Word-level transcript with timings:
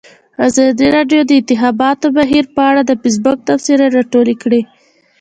ازادي 0.47 0.87
راډیو 0.97 1.21
د 1.25 1.27
د 1.29 1.31
انتخاباتو 1.39 2.07
بهیر 2.17 2.45
په 2.55 2.61
اړه 2.69 2.81
د 2.85 2.91
فیسبوک 3.01 3.37
تبصرې 3.47 3.87
راټولې 3.97 4.35
کړي. 4.43 4.61